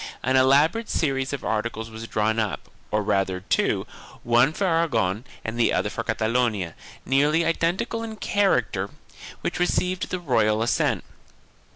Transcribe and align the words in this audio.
An 0.23 0.35
elaborate 0.35 0.89
series 0.89 1.31
of 1.31 1.45
articles 1.45 1.91
was 1.91 2.07
drawn 2.07 2.39
up, 2.39 2.71
or 2.89 3.03
rather 3.03 3.41
two, 3.41 3.85
one 4.23 4.51
for 4.51 4.65
Aragon 4.65 5.25
and 5.45 5.59
the 5.59 5.71
other 5.71 5.91
for 5.91 6.03
Cata 6.03 6.25
lonia, 6.27 6.73
nearly 7.05 7.45
identical 7.45 8.01
in 8.01 8.15
character, 8.15 8.89
which 9.41 9.59
received 9.59 10.09
the 10.09 10.19
royal 10.19 10.63
assent. 10.63 11.03